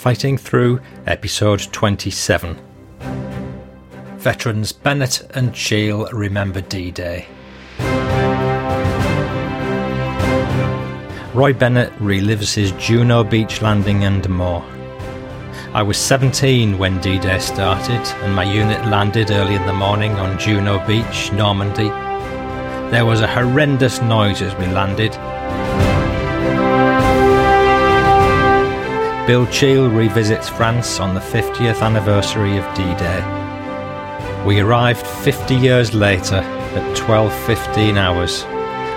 [0.00, 2.56] Fighting Through, episode 27.
[4.16, 7.26] Veterans Bennett and Cheall remember D Day.
[11.34, 14.64] Roy Bennett relives his Juno Beach landing and more.
[15.74, 20.12] I was 17 when D Day started, and my unit landed early in the morning
[20.12, 21.90] on Juno Beach, Normandy.
[22.90, 25.14] There was a horrendous noise as we landed.
[29.30, 34.44] Bill Cheall revisits France on the 50th anniversary of D Day.
[34.44, 38.42] We arrived 50 years later at 12.15 hours,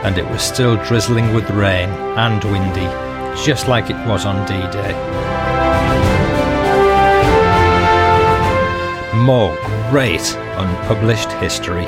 [0.04, 2.90] and it was still drizzling with rain and windy,
[3.46, 4.94] just like it was on D Day.
[9.16, 9.56] More
[9.92, 11.86] great unpublished history.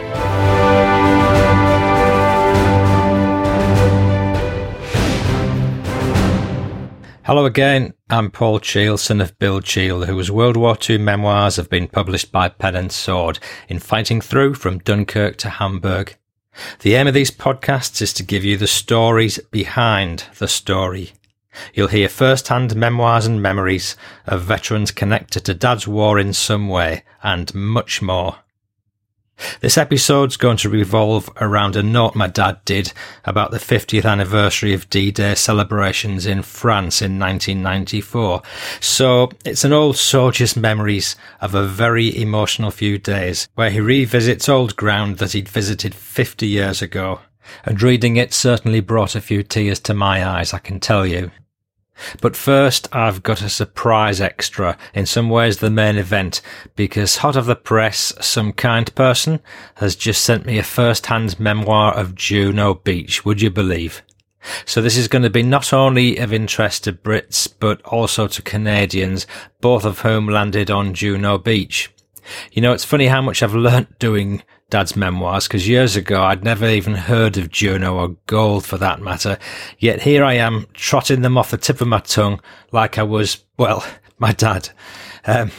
[7.25, 11.71] Hello again, I'm Paul Cheall, son of Bill Cheall, whose World War II memoirs have
[11.71, 16.17] been published by Pen and Sword in Fighting Through from Dunkirk to Hamburg.
[16.81, 21.13] The aim of these podcasts is to give you the stories behind the story.
[21.73, 23.97] You'll hear first-hand memoirs and memories
[24.27, 28.35] of veterans connected to Dad's war in some way, and much more.
[29.61, 32.93] This episode's going to revolve around a note my dad did
[33.25, 38.41] about the 50th anniversary of D-Day celebrations in France in 1994.
[38.79, 44.47] So it's an old soldier's memories of a very emotional few days where he revisits
[44.47, 47.19] old ground that he'd visited 50 years ago.
[47.63, 51.31] And reading it certainly brought a few tears to my eyes, I can tell you.
[52.21, 56.41] But first, I've got a surprise extra, in some ways the main event,
[56.75, 59.39] because hot of the press, some kind person
[59.75, 64.01] has just sent me a first-hand memoir of Juno Beach, would you believe?
[64.65, 68.41] So this is going to be not only of interest to Brits, but also to
[68.41, 69.25] Canadians,
[69.61, 71.91] both of whom landed on Juno Beach.
[72.51, 76.43] You know, it's funny how much I've learnt doing Dad's memoirs because years ago I'd
[76.43, 79.37] never even heard of Juno or gold for that matter.
[79.77, 82.41] Yet here I am trotting them off the tip of my tongue
[82.71, 83.85] like I was, well,
[84.17, 84.69] my dad.
[85.25, 85.51] Um,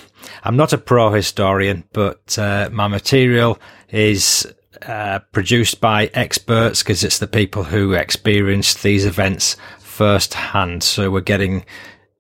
[0.43, 3.59] I'm not a pro historian, but uh, my material
[3.91, 10.83] is uh, produced by experts because it's the people who experienced these events firsthand.
[10.83, 11.65] So we're getting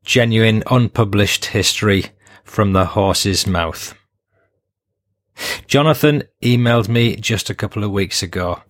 [0.04, 2.06] genuine, unpublished history
[2.44, 3.94] from the horse's mouth.
[5.66, 8.62] Jonathan emailed me just a couple of weeks ago.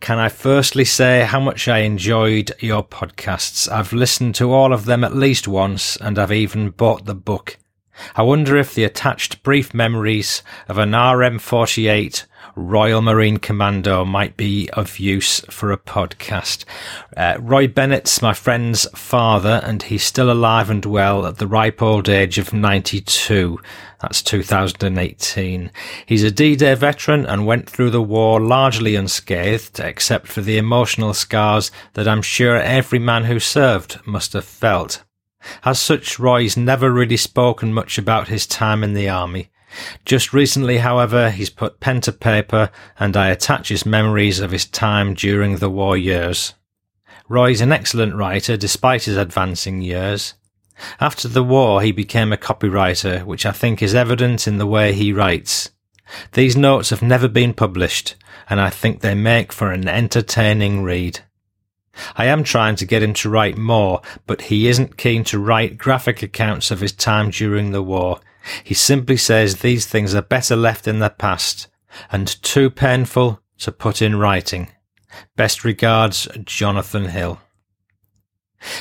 [0.00, 3.70] Can I firstly say how much I enjoyed your podcasts?
[3.70, 7.56] I've listened to all of them at least once and I've even bought the book.
[8.16, 12.24] I wonder if the attached brief memories of an RM48
[12.56, 16.64] Royal Marine Commando might be of use for a podcast.
[17.16, 21.82] Uh, Roy Bennett's my friend's father, and he's still alive and well at the ripe
[21.82, 23.58] old age of 92.
[24.00, 25.72] That's 2018.
[26.06, 31.12] He's a D-Day veteran and went through the war largely unscathed, except for the emotional
[31.12, 35.02] scars that I'm sure every man who served must have felt.
[35.64, 39.50] As such, Roy's never really spoken much about his time in the army.
[40.04, 44.66] Just recently, however, he's put pen to paper and I attach his memories of his
[44.66, 46.54] time during the war years.
[47.28, 50.34] Roy's an excellent writer despite his advancing years.
[51.00, 54.92] After the war, he became a copywriter, which I think is evident in the way
[54.92, 55.70] he writes.
[56.32, 58.16] These notes have never been published,
[58.50, 61.20] and I think they make for an entertaining read.
[62.16, 65.78] I am trying to get him to write more, but he isn't keen to write
[65.78, 68.20] graphic accounts of his time during the war.
[68.62, 71.68] He simply says these things are better left in the past
[72.10, 74.68] and too painful to put in writing.
[75.36, 77.40] Best regards, Jonathan Hill.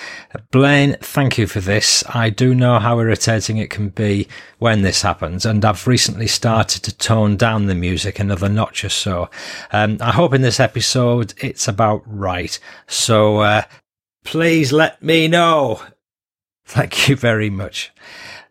[0.52, 2.04] Blaine, thank you for this.
[2.14, 4.28] I do know how irritating it can be
[4.60, 8.90] when this happens, and I've recently started to tone down the music another notch or
[8.90, 9.30] so.
[9.72, 12.58] Um, I hope in this episode it's about right.
[12.88, 13.64] So, uh,
[14.24, 15.82] please let me know.
[16.66, 17.92] Thank you very much.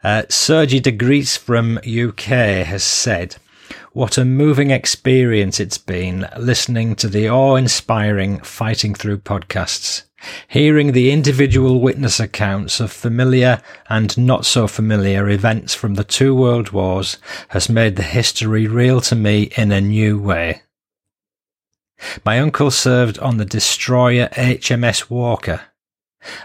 [0.04, 3.36] Uh, Sergi de Gries from UK has said,
[3.92, 10.04] what a moving experience it's been listening to the awe inspiring Fighting Through podcasts.
[10.48, 13.60] Hearing the individual witness accounts of familiar
[13.90, 17.18] and not so familiar events from the two world wars
[17.48, 20.62] has made the history real to me in a new way.
[22.24, 25.60] My uncle served on the destroyer HMS Walker,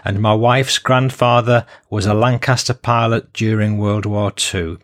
[0.04, 4.78] and my wife's grandfather was a Lancaster pilot during World War II.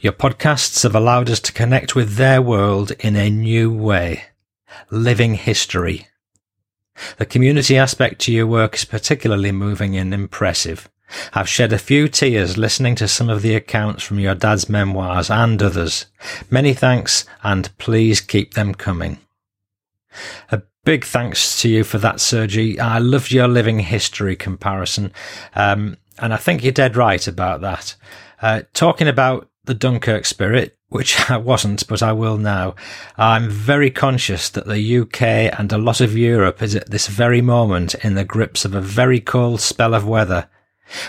[0.00, 4.24] Your podcasts have allowed us to connect with their world in a new way.
[4.90, 6.08] Living history.
[7.18, 10.88] The community aspect to your work is particularly moving and impressive.
[11.32, 15.30] I've shed a few tears listening to some of the accounts from your dad's memoirs
[15.30, 16.06] and others.
[16.50, 19.18] Many thanks and please keep them coming.
[20.50, 22.80] A big thanks to you for that, Sergi.
[22.80, 25.12] I loved your living history comparison.
[25.54, 27.94] Um, and I think you're dead right about that.
[28.40, 32.74] Uh, talking about the Dunkirk spirit, which I wasn't, but I will now.
[33.16, 35.22] I'm very conscious that the UK
[35.58, 38.80] and a lot of Europe is at this very moment in the grips of a
[38.80, 40.48] very cold spell of weather.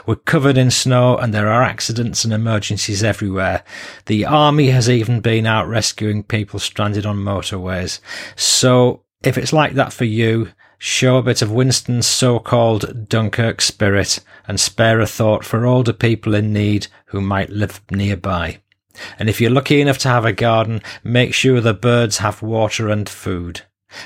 [0.06, 3.64] We're covered in snow and there are accidents and emergencies everywhere.
[4.08, 8.00] The army has even been out rescuing people stranded on motorways.
[8.36, 14.20] So if it's like that for you, show a bit of Winston's so-called Dunkirk spirit
[14.48, 18.60] and spare a thought for older people in need who might live nearby.
[19.20, 22.90] And if you're lucky enough to have a garden, make sure the birds have water
[22.90, 23.62] and food.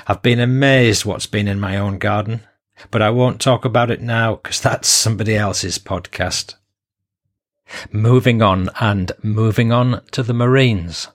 [0.06, 2.40] I've been amazed what's been in my own garden,
[2.90, 6.54] but I won't talk about it now because that's somebody else's podcast.
[7.90, 11.08] Moving on and moving on to the Marines.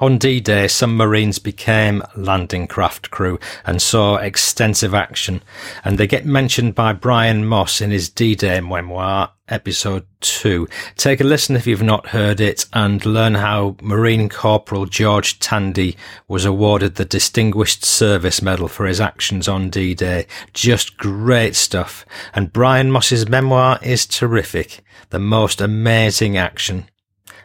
[0.00, 5.42] On D-Day, some Marines became landing craft crew and saw extensive action,
[5.84, 10.68] and they get mentioned by Brian Moss in his D-Day memoir, episode 2.
[10.96, 15.96] Take a listen if you've not heard it and learn how Marine Corporal George Tandy
[16.26, 20.26] was awarded the Distinguished Service Medal for his actions on D-Day.
[20.52, 22.04] Just great stuff.
[22.34, 24.80] And Brian Moss's memoir is terrific.
[25.10, 26.88] The most amazing action.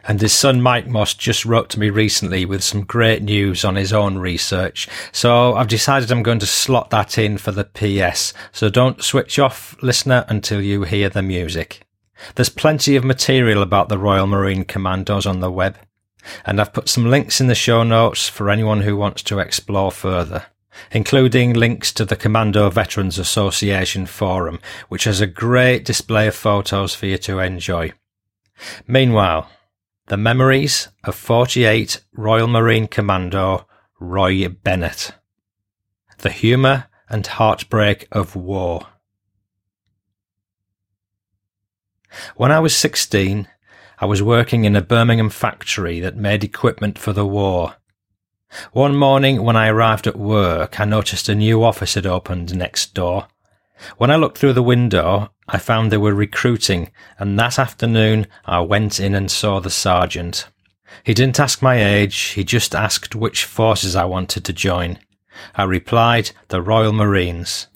[0.06, 3.76] And his son Mike Moss just wrote to me recently with some great news on
[3.76, 4.88] his own research.
[5.12, 8.34] So I've decided I'm going to slot that in for the PS.
[8.52, 11.86] So don't switch off, listener, until you hear the music.
[12.34, 15.78] There's plenty of material about the Royal Marine Commandos on the web.
[16.44, 19.90] And I've put some links in the show notes for anyone who wants to explore
[19.90, 20.46] further
[20.90, 26.94] including links to the Commando Veterans Association forum, which has a great display of photos
[26.94, 27.92] for you to enjoy.
[28.86, 29.48] Meanwhile,
[30.08, 33.66] the Memories of 48 Royal Marine Commando
[33.98, 35.12] Roy Bennett.
[36.18, 38.88] The Humour and Heartbreak of War.
[42.36, 43.48] When I was 16,
[43.98, 47.76] I was working in a Birmingham factory that made equipment for the war.
[48.72, 52.92] One morning when I arrived at work, I noticed a new office had opened next
[52.92, 53.28] door.
[53.96, 58.60] When I looked through the window, I found they were recruiting, and that afternoon I
[58.60, 60.48] went in and saw the sergeant.
[61.02, 64.98] He didn't ask my age, he just asked which forces I wanted to join.
[65.54, 67.66] I replied, the Royal Marines.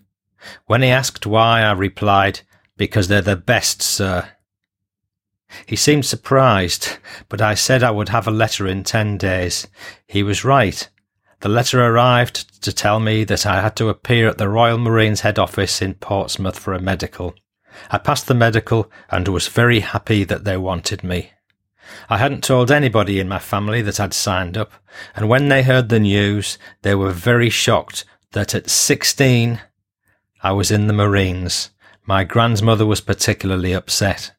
[0.67, 2.41] When he asked why, I replied,
[2.77, 4.31] because they're the best, sir.
[5.67, 9.67] He seemed surprised, but I said I would have a letter in ten days.
[10.07, 10.89] He was right.
[11.41, 15.21] The letter arrived to tell me that I had to appear at the Royal Marines
[15.21, 17.35] head office in Portsmouth for a medical.
[17.91, 21.33] I passed the medical and was very happy that they wanted me.
[22.11, 24.73] I hadn't told anybody in my family that I'd signed up,
[25.15, 29.61] and when they heard the news, they were very shocked that at 16
[30.43, 31.71] I was in the Marines.
[32.05, 34.33] My grandmother was particularly upset.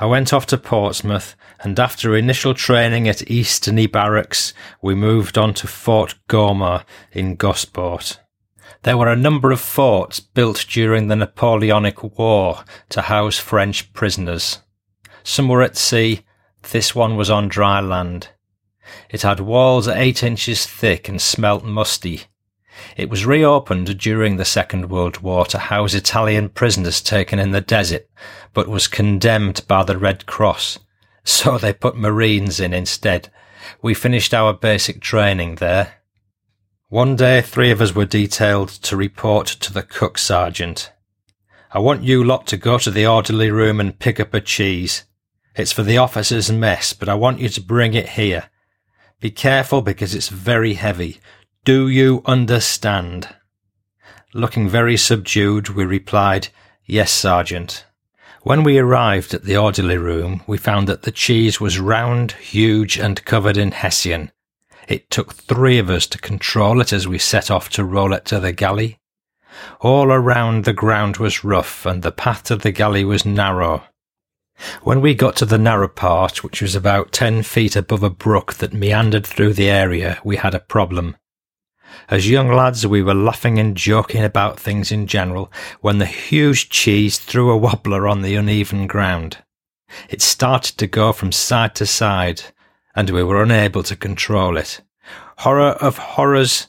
[0.00, 5.54] I went off to Portsmouth, and after initial training at Eastney Barracks, we moved on
[5.54, 8.20] to Fort Gomer in Gosport.
[8.82, 14.60] There were a number of forts built during the Napoleonic War to house French prisoners.
[15.24, 16.20] Some were at sea,
[16.70, 18.28] this one was on dry land.
[19.10, 22.22] It had walls eight inches thick and smelt musty.
[22.96, 27.60] It was reopened during the Second World War to house Italian prisoners taken in the
[27.60, 28.08] desert,
[28.52, 30.78] but was condemned by the Red Cross,
[31.24, 33.30] so they put Marines in instead.
[33.82, 35.94] We finished our basic training there.
[36.88, 40.90] One day, three of us were detailed to report to the cook sergeant.
[41.70, 45.04] I want you lot to go to the orderly room and pick up a cheese.
[45.54, 48.48] It's for the officers' mess, but I want you to bring it here.
[49.20, 51.20] Be careful because it's very heavy.
[51.64, 53.28] Do you understand?
[54.32, 56.48] Looking very subdued, we replied,
[56.86, 57.84] Yes, Sergeant.
[58.42, 62.98] When we arrived at the orderly room, we found that the cheese was round, huge,
[62.98, 64.32] and covered in hessian.
[64.86, 68.24] It took three of us to control it as we set off to roll it
[68.26, 68.98] to the galley.
[69.80, 73.84] All around the ground was rough and the path to the galley was narrow.
[74.82, 78.54] When we got to the narrow part, which was about ten feet above a brook
[78.54, 81.16] that meandered through the area, we had a problem.
[82.08, 86.70] As young lads, we were laughing and joking about things in general when the huge
[86.70, 89.38] cheese threw a wobbler on the uneven ground.
[90.08, 92.42] It started to go from side to side,
[92.94, 94.80] and we were unable to control it.
[95.38, 96.68] Horror of horrors!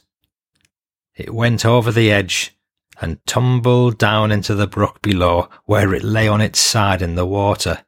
[1.14, 2.56] It went over the edge
[3.00, 7.26] and tumbled down into the brook below, where it lay on its side in the
[7.26, 7.84] water.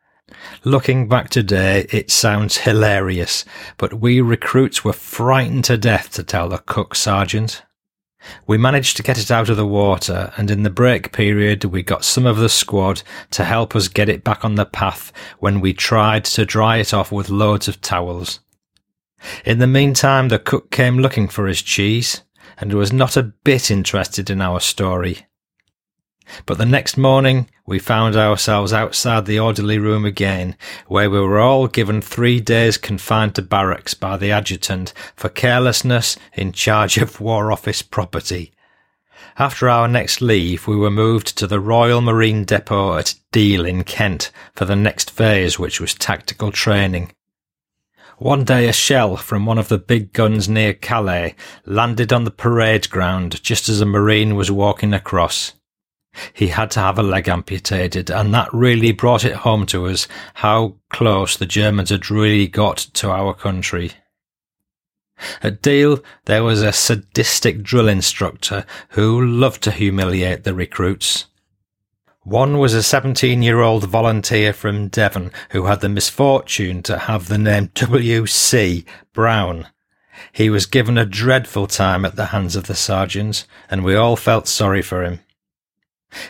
[0.64, 3.44] Looking back today, it sounds hilarious,
[3.76, 7.62] but we recruits were frightened to death to tell the cook sergeant.
[8.46, 11.82] We managed to get it out of the water, and in the break period, we
[11.82, 15.60] got some of the squad to help us get it back on the path when
[15.60, 18.40] we tried to dry it off with loads of towels.
[19.44, 22.22] In the meantime, the cook came looking for his cheese
[22.58, 25.26] and was not a bit interested in our story.
[26.46, 31.38] But the next morning, we found ourselves outside the orderly room again, where we were
[31.38, 37.20] all given three days confined to barracks by the adjutant for carelessness in charge of
[37.20, 38.52] War Office property.
[39.38, 43.84] After our next leave, we were moved to the Royal Marine Depot at Deal in
[43.84, 47.12] Kent for the next phase, which was tactical training.
[48.18, 51.34] One day a shell from one of the big guns near Calais
[51.64, 55.54] landed on the parade ground just as a Marine was walking across.
[56.32, 60.06] He had to have a leg amputated, and that really brought it home to us
[60.34, 63.92] how close the Germans had really got to our country.
[65.42, 71.26] At Deal, there was a sadistic drill instructor who loved to humiliate the recruits.
[72.24, 77.28] One was a 17 year old volunteer from Devon who had the misfortune to have
[77.28, 78.84] the name W.C.
[79.12, 79.68] Brown.
[80.32, 84.16] He was given a dreadful time at the hands of the sergeants, and we all
[84.16, 85.20] felt sorry for him.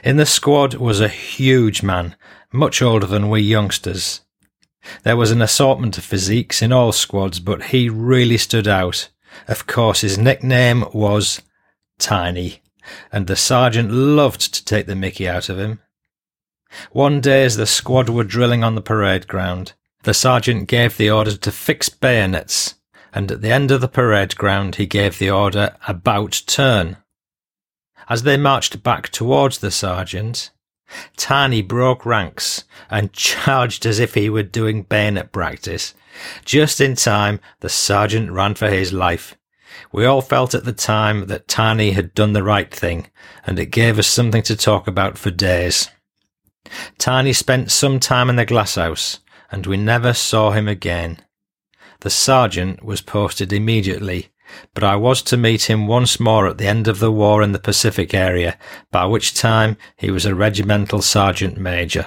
[0.05, 2.17] In the squad was a huge man,
[2.53, 4.21] much older than we youngsters.
[5.03, 9.09] There was an assortment of physiques in all squads, but he really stood out.
[9.49, 11.41] Of course, his nickname was
[11.99, 12.63] Tiny,
[13.13, 15.81] and the sergeant loved to take the mickey out of him.
[16.91, 21.11] One day, as the squad were drilling on the parade ground, the sergeant gave the
[21.11, 22.75] order to fix bayonets,
[23.13, 26.97] and at the end of the parade ground, he gave the order about turn.
[28.09, 30.51] As they marched back towards the sergeant,
[31.17, 35.95] Tiny broke ranks and charged as if he were doing bayonet practice.
[36.45, 39.37] Just in time, the sergeant ran for his life.
[39.91, 43.09] We all felt at the time that Tiny had done the right thing,
[43.47, 45.89] and it gave us something to talk about for days.
[46.99, 51.19] Tiny spent some time in the glasshouse, and we never saw him again.
[52.01, 54.32] The sergeant was posted immediately
[54.75, 57.53] but I was to meet him once more at the end of the war in
[57.53, 58.59] the Pacific area,
[58.91, 62.07] by which time he was a regimental sergeant major.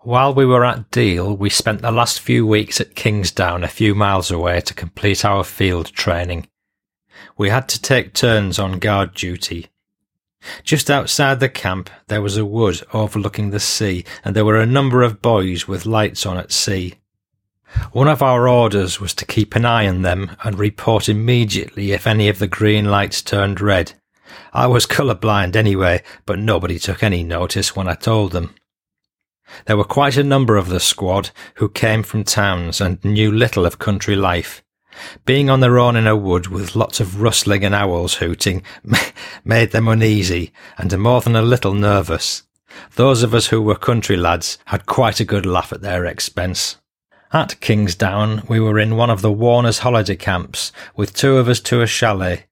[0.00, 3.94] While we were at Deal, we spent the last few weeks at Kingsdown, a few
[3.94, 6.48] miles away, to complete our field training.
[7.36, 9.66] We had to take turns on guard duty.
[10.62, 14.66] Just outside the camp, there was a wood overlooking the sea, and there were a
[14.66, 16.94] number of buoys with lights on at sea.
[17.92, 22.06] One of our orders was to keep an eye on them and report immediately if
[22.06, 23.92] any of the green lights turned red.
[24.52, 28.54] I was colour blind anyway, but nobody took any notice when I told them.
[29.66, 33.64] There were quite a number of the squad who came from towns and knew little
[33.66, 34.62] of country life.
[35.24, 38.62] Being on their own in a wood with lots of rustling and owls hooting
[39.44, 42.42] made them uneasy and more than a little nervous.
[42.96, 46.76] Those of us who were country lads had quite a good laugh at their expense.
[47.30, 51.60] At Kingsdown, we were in one of the Warners holiday camps, with two of us
[51.60, 52.46] to a chalet.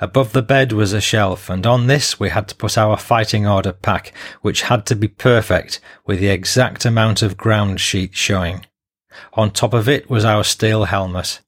[0.00, 3.46] Above the bed was a shelf, and on this we had to put our fighting
[3.46, 8.64] order pack, which had to be perfect, with the exact amount of ground sheet showing.
[9.34, 11.40] On top of it was our steel helmet.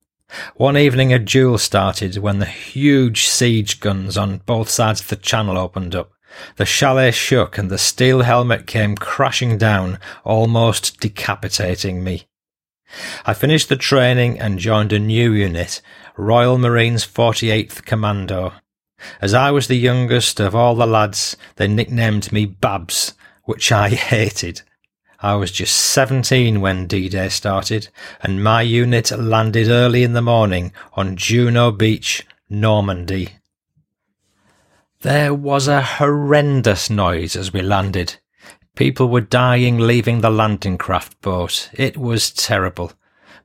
[0.56, 5.16] One evening a duel started when the huge siege guns on both sides of the
[5.16, 6.12] channel opened up.
[6.56, 12.26] The chalet shook and the steel helmet came crashing down, almost decapitating me.
[13.24, 15.80] I finished the training and joined a new unit,
[16.16, 18.52] Royal Marines 48th Commando.
[19.20, 23.14] As I was the youngest of all the lads, they nicknamed me Babs,
[23.44, 24.62] which I hated.
[25.20, 27.88] I was just 17 when D-Day started,
[28.22, 33.30] and my unit landed early in the morning on Juno Beach, Normandy.
[35.00, 38.16] There was a horrendous noise as we landed.
[38.76, 41.70] People were dying leaving the landing craft boat.
[41.72, 42.92] It was terrible.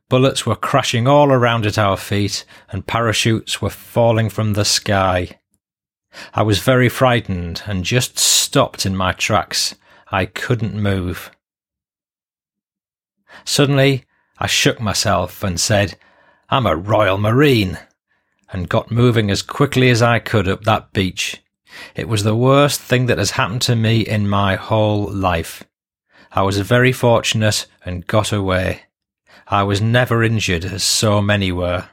[0.09, 5.39] Bullets were crashing all around at our feet, and parachutes were falling from the sky.
[6.33, 9.75] I was very frightened and just stopped in my tracks.
[10.11, 11.31] I couldn't move.
[13.45, 14.03] Suddenly,
[14.37, 15.97] I shook myself and said,
[16.49, 17.79] I'm a Royal Marine,
[18.51, 21.41] and got moving as quickly as I could up that beach.
[21.95, 25.63] It was the worst thing that has happened to me in my whole life.
[26.31, 28.83] I was very fortunate and got away.
[29.47, 31.89] I was never injured as so many were.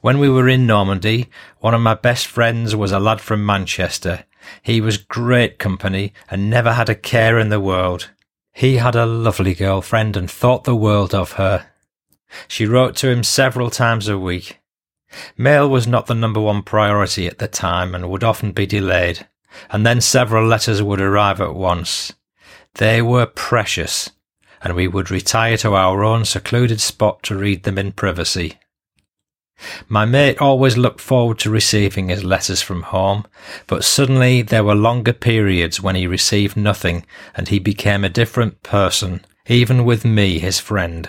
[0.00, 1.28] When we were in Normandy,
[1.58, 4.24] one of my best friends was a lad from Manchester.
[4.62, 8.10] He was great company and never had a care in the world.
[8.52, 11.66] He had a lovely girlfriend and thought the world of her.
[12.48, 14.60] She wrote to him several times a week.
[15.36, 19.26] Mail was not the number one priority at the time and would often be delayed,
[19.70, 22.12] and then several letters would arrive at once.
[22.74, 24.10] They were precious,
[24.62, 28.58] and we would retire to our own secluded spot to read them in privacy.
[29.88, 33.24] My mate always looked forward to receiving his letters from home,
[33.66, 38.62] but suddenly there were longer periods when he received nothing and he became a different
[38.62, 41.08] person, even with me, his friend.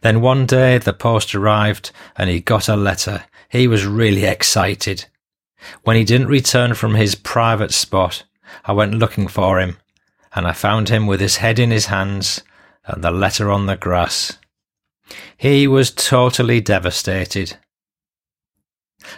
[0.00, 3.24] Then one day the post arrived and he got a letter.
[3.48, 5.06] He was really excited.
[5.82, 8.24] When he didn't return from his private spot,
[8.64, 9.78] I went looking for him
[10.34, 12.42] and I found him with his head in his hands
[12.84, 14.38] and the letter on the grass.
[15.36, 17.56] He was totally devastated.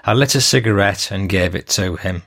[0.05, 2.23] I lit a cigarette and gave it to him.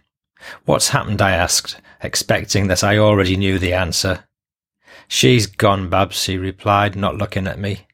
[0.66, 1.22] What's happened?
[1.22, 4.26] I asked, expecting that I already knew the answer.
[5.08, 7.88] She's gone, Babs, he replied, not looking at me.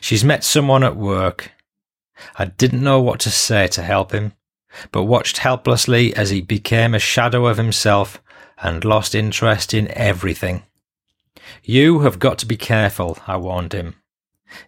[0.00, 1.52] She's met someone at work.
[2.36, 4.34] I didn't know what to say to help him,
[4.92, 8.22] but watched helplessly as he became a shadow of himself
[8.62, 10.64] and lost interest in everything.
[11.64, 13.96] You have got to be careful, I warned him.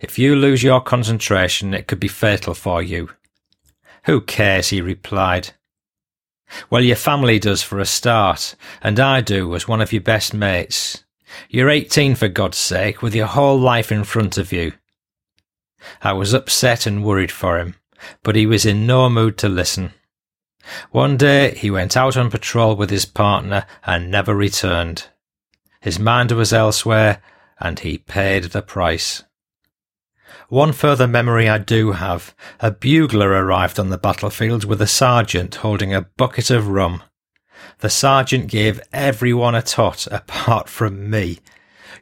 [0.00, 3.10] If you lose your concentration, it could be fatal for you.
[4.04, 4.68] Who cares?
[4.68, 5.50] he replied.
[6.70, 10.34] Well, your family does for a start, and I do as one of your best
[10.34, 11.04] mates.
[11.48, 14.72] You're 18 for God's sake, with your whole life in front of you.
[16.02, 17.76] I was upset and worried for him,
[18.22, 19.92] but he was in no mood to listen.
[20.90, 25.08] One day he went out on patrol with his partner and never returned.
[25.80, 27.20] His mind was elsewhere,
[27.58, 29.24] and he paid the price.
[30.48, 32.34] One further memory I do have.
[32.60, 37.02] A bugler arrived on the battlefield with a sergeant holding a bucket of rum.
[37.78, 41.38] The sergeant gave everyone a tot apart from me.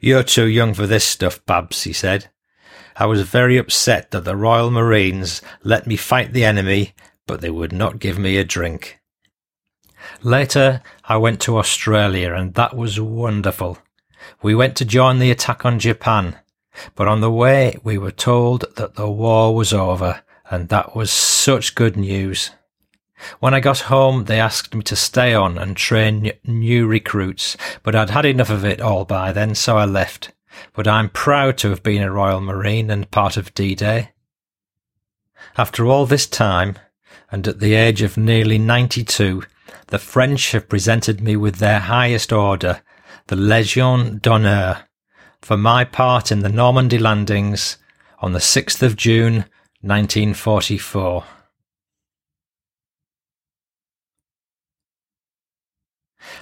[0.01, 2.29] You're too young for this stuff, Babs, he said.
[2.97, 6.95] I was very upset that the Royal Marines let me fight the enemy,
[7.27, 9.01] but they would not give me a drink.
[10.23, 13.79] Later, I went to Australia and that was wonderful.
[14.43, 16.37] We went to join the attack on Japan.
[16.95, 21.11] But on the way, we were told that the war was over, and that was
[21.11, 22.51] such good news.
[23.39, 27.95] When I got home, they asked me to stay on and train new recruits, but
[27.95, 30.33] I'd had enough of it all by then, so I left.
[30.75, 34.11] But I'm proud to have been a Royal Marine and part of D-Day.
[35.57, 36.77] After all this time,
[37.31, 39.43] and at the age of nearly 92,
[39.89, 42.83] the French have presented me with their highest order,
[43.29, 44.85] the Légion d'honneur,
[45.41, 47.79] for my part in the Normandy landings
[48.19, 49.45] on the 6th of June
[49.83, 51.25] 1944.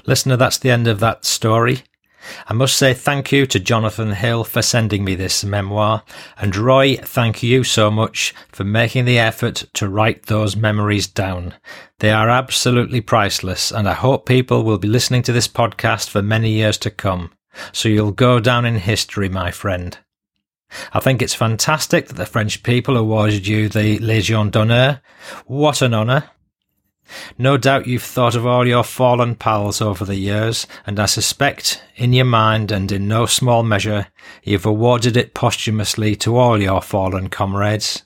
[0.06, 1.82] Listener, that's the end of that story.
[2.46, 6.02] I must say thank you to Jonathan Hill for sending me this memoir,
[6.36, 11.54] and Roy, thank you so much for making the effort to write those memories down.
[11.98, 16.22] They are absolutely priceless, and I hope people will be listening to this podcast for
[16.22, 17.32] many years to come.
[17.72, 19.98] So you'll go down in history, my friend.
[20.92, 25.00] I think it's fantastic that the French people awarded you the Légion d'honneur.
[25.46, 26.30] What an honour.
[27.38, 31.82] No doubt you've thought of all your fallen pals over the years, and I suspect,
[31.96, 34.08] in your mind and in no small measure,
[34.42, 38.04] you've awarded it posthumously to all your fallen comrades.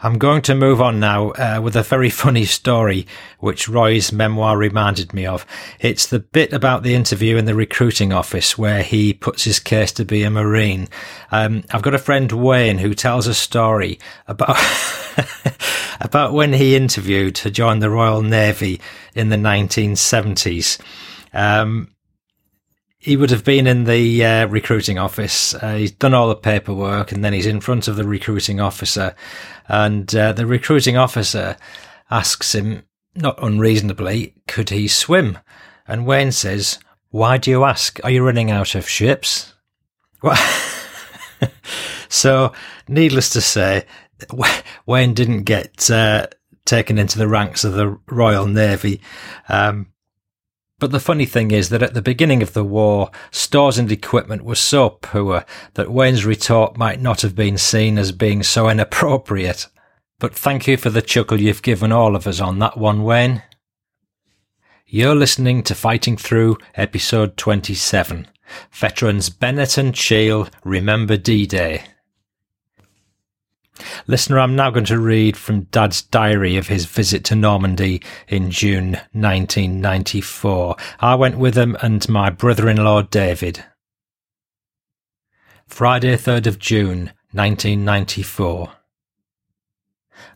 [0.00, 3.06] I'm going to move on now uh, with a very funny story,
[3.38, 5.46] which Roy's memoir reminded me of.
[5.80, 9.92] It's the bit about the interview in the recruiting office where he puts his case
[9.92, 10.88] to be a Marine.
[11.32, 14.58] Um, I've got a friend, Wayne, who tells a story about,
[16.00, 18.80] about when he interviewed to join the Royal Navy
[19.14, 20.78] in the 1970s.
[21.32, 21.95] Um,
[23.06, 25.54] he would have been in the uh, recruiting office.
[25.54, 29.14] Uh, he's done all the paperwork, and then he's in front of the recruiting officer,
[29.68, 31.56] and uh, the recruiting officer
[32.10, 32.82] asks him,
[33.14, 35.38] not unreasonably, could he swim?
[35.86, 38.00] And Wayne says, "Why do you ask?
[38.02, 39.54] Are you running out of ships?"
[40.22, 40.36] Well,
[42.08, 42.52] so,
[42.88, 43.84] needless to say,
[44.84, 46.26] Wayne didn't get uh,
[46.64, 49.00] taken into the ranks of the Royal Navy.
[49.48, 49.92] Um,
[50.78, 54.44] but the funny thing is that at the beginning of the war, stores and equipment
[54.44, 59.68] were so poor that Wayne's retort might not have been seen as being so inappropriate.
[60.18, 63.42] But thank you for the chuckle you've given all of us on that one, Wayne.
[64.86, 68.28] You're listening to Fighting Through, episode 27.
[68.70, 71.84] Veterans Bennett and Cheall remember D-Day.
[74.06, 78.50] Listener, I'm now going to read from Dad's diary of his visit to Normandy in
[78.50, 80.76] June 1994.
[81.00, 83.64] I went with him and my brother-in-law David.
[85.66, 88.72] Friday, 3rd of June, 1994.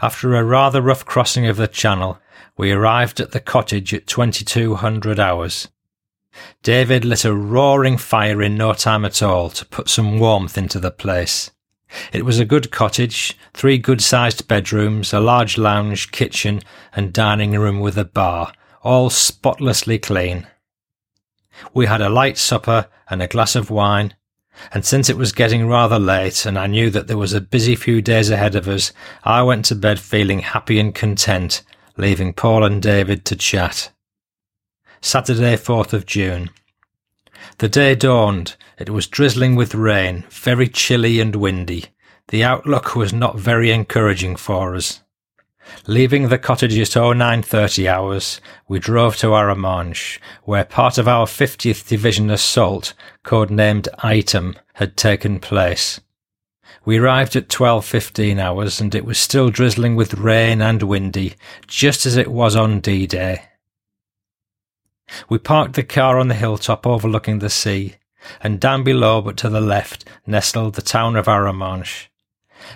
[0.03, 2.19] After a rather rough crossing of the Channel,
[2.57, 5.69] we arrived at the cottage at 2200 hours.
[6.63, 10.79] David lit a roaring fire in no time at all to put some warmth into
[10.79, 11.51] the place.
[12.13, 16.61] It was a good cottage, three good sized bedrooms, a large lounge, kitchen,
[16.95, 20.47] and dining room with a bar, all spotlessly clean.
[21.75, 24.15] We had a light supper and a glass of wine,
[24.73, 27.75] and since it was getting rather late and I knew that there was a busy
[27.75, 28.93] few days ahead of us,
[29.25, 31.63] I went to bed feeling happy and content,
[31.97, 33.91] leaving Paul and David to chat.
[35.01, 36.51] Saturday, 4th of June.
[37.59, 38.57] The day dawned.
[38.79, 41.87] It was drizzling with rain, very chilly and windy.
[42.29, 45.01] The outlook was not very encouraging for us.
[45.87, 51.87] Leaving the cottage at 0930 hours, we drove to Arromanches, where part of our 50th
[51.87, 56.01] Division assault, codenamed Item, had taken place.
[56.85, 61.35] We arrived at 12.15 hours and it was still drizzling with rain and windy,
[61.67, 63.43] just as it was on D-Day.
[65.29, 67.97] We parked the car on the hilltop overlooking the sea,
[68.43, 72.07] and down below but to the left nestled the town of Arromanches.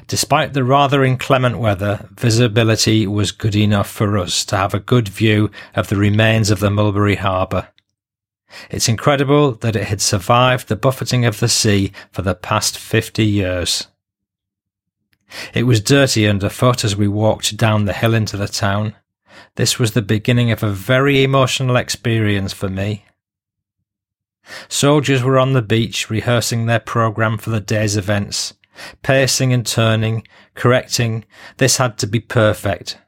[0.07, 5.09] Despite the rather inclement weather, visibility was good enough for us to have a good
[5.09, 7.69] view of the remains of the Mulberry Harbour.
[8.71, 13.27] It's incredible that it had survived the buffeting of the sea for the past fifty
[13.27, 13.89] years.
[15.53, 18.95] It was dirty underfoot as we walked down the hill into the town.
[19.57, 23.05] This was the beginning of a very emotional experience for me.
[24.69, 28.55] Soldiers were on the beach rehearsing their programme for the day's events,
[29.03, 31.25] pacing and turning, correcting.
[31.57, 32.99] This had to be perfect.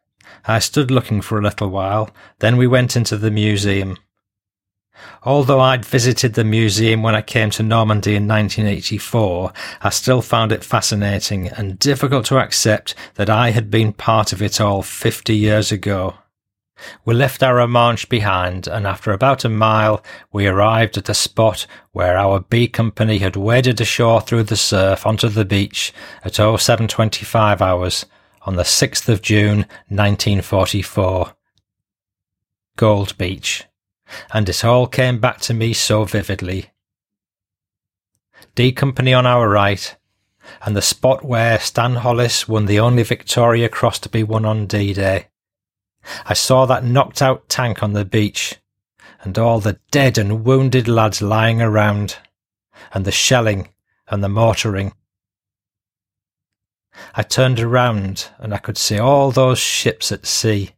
[0.47, 3.99] I stood looking for a little while, then we went into the museum.
[5.23, 10.53] Although I'd visited the museum when I came to Normandy in 1984, I still found
[10.53, 15.35] it fascinating and difficult to accept that I had been part of it all 50
[15.35, 16.15] years ago.
[17.05, 22.19] We left Arromanches behind, and after about a mile, we arrived at a spot where
[22.19, 28.05] our B company had waded ashore through the surf onto the beach at 0725 hours
[28.43, 31.33] on the 6th of June 1944.
[32.77, 33.65] Gold Beach.
[34.33, 36.71] And it all came back to me so vividly.
[38.55, 39.97] D Company on our right,
[40.63, 44.67] and the spot where Stan Hollis won the only Victoria Cross to be won on
[44.67, 45.29] D-Day.
[46.25, 48.57] I saw that knocked out tank on the beach,
[49.23, 52.17] and all the dead and wounded lads lying around,
[52.93, 53.69] and the shelling
[54.09, 54.93] and the mortaring.
[57.15, 60.76] I turned around and I could see all those ships at sea,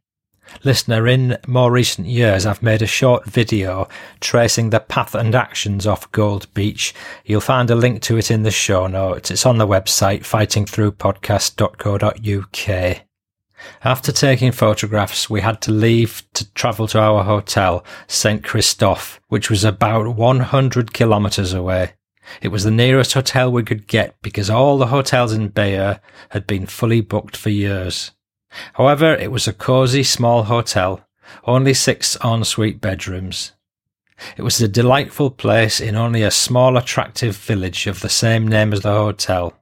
[0.65, 3.89] Listener, in more recent years, I've made a short video
[4.21, 6.95] tracing the path and actions off Gold Beach.
[7.25, 9.31] You'll find a link to it in the show notes.
[9.31, 13.03] It's on the website fightingthroughpodcast.co.uk.
[13.85, 18.45] After taking photographs, we had to leave to travel to our hotel, St.
[18.45, 21.95] Christophe, which was about 100 kilometres away.
[22.43, 25.97] It was the nearest hotel we could get because all the hotels in Bayeux
[26.31, 28.13] had been fully booked for years.
[28.75, 31.07] However, it was a cosy small hotel,
[31.45, 33.53] only six ensuite bedrooms.
[34.37, 38.73] It was a delightful place in only a small attractive village of the same name
[38.73, 39.55] as the hotel.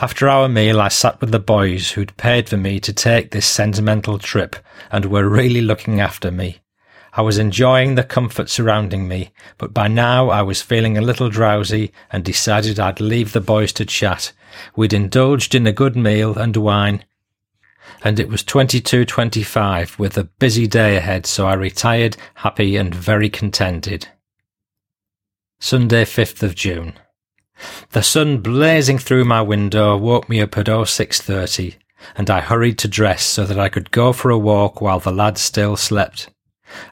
[0.00, 3.46] After our meal, I sat with the boys who'd paid for me to take this
[3.46, 4.56] sentimental trip
[4.90, 6.58] and were really looking after me.
[7.12, 11.28] I was enjoying the comfort surrounding me, but by now I was feeling a little
[11.28, 14.32] drowsy and decided I'd leave the boys to chat.
[14.76, 17.04] We'd indulged in a good meal and wine,
[18.02, 23.28] and it was 22.25 with a busy day ahead, so I retired happy and very
[23.28, 24.08] contented.
[25.60, 26.94] Sunday, 5th of June.
[27.90, 31.76] The sun blazing through my window woke me up at 0630,
[32.16, 35.10] and I hurried to dress so that I could go for a walk while the
[35.10, 36.28] lads still slept.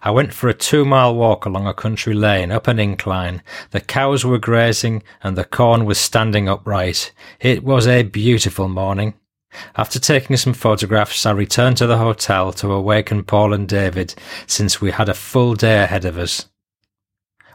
[0.02, 3.42] I went for a two mile walk along a country lane up an incline.
[3.70, 7.12] The cows were grazing and the corn was standing upright.
[7.40, 9.14] It was a beautiful morning.
[9.76, 14.14] After taking some photographs, I returned to the hotel to awaken Paul and David,
[14.46, 16.48] since we had a full day ahead of us.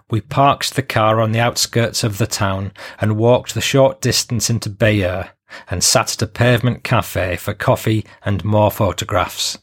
[0.10, 4.50] We parked the car on the outskirts of the town and walked the short distance
[4.50, 5.26] into Bayeux
[5.70, 9.58] and sat at a pavement cafe for coffee and more photographs.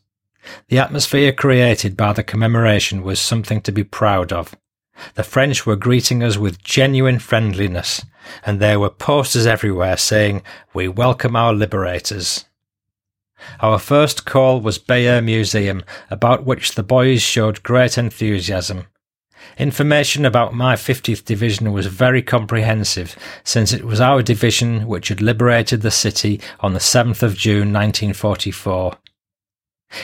[0.69, 4.55] The atmosphere created by the commemoration was something to be proud of.
[5.15, 8.05] The French were greeting us with genuine friendliness,
[8.45, 10.43] and there were posters everywhere saying,
[10.75, 12.45] We welcome our liberators.
[13.61, 18.87] Our first call was Bayeux Museum, about which the boys showed great enthusiasm.
[19.57, 25.21] Information about my 50th Division was very comprehensive, since it was our division which had
[25.21, 28.95] liberated the city on the 7th of June 1944.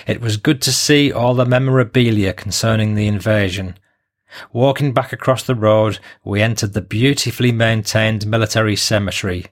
[0.07, 3.77] It was good to see all the memorabilia concerning the invasion,
[4.53, 9.47] Walking back across the road, we entered the beautifully maintained military cemetery.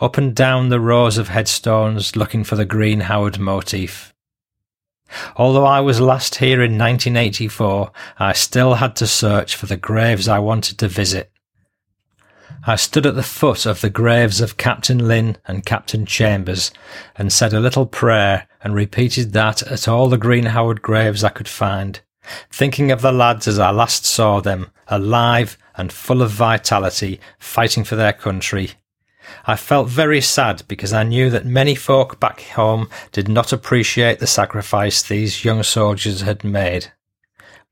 [0.00, 4.14] Up and down the rows of headstones looking for the Green Howard motif.
[5.36, 10.28] Although I was last here in 1984, I still had to search for the graves
[10.28, 11.32] I wanted to visit.
[12.66, 16.70] I stood at the foot of the graves of Captain Lynn and Captain Chambers
[17.16, 21.30] and said a little prayer and repeated that at all the Green Howard graves I
[21.30, 22.00] could find
[22.50, 27.84] thinking of the lads as I last saw them, alive and full of vitality, fighting
[27.84, 28.72] for their country.
[29.46, 34.18] I felt very sad because I knew that many folk back home did not appreciate
[34.18, 36.92] the sacrifice these young soldiers had made.